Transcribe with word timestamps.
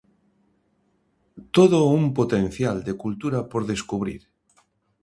Todo 1.55 1.79
un 1.97 2.03
potencial 2.19 2.77
de 2.87 2.95
cultura 3.03 3.39
por 3.51 3.61
descubrir. 3.71 4.21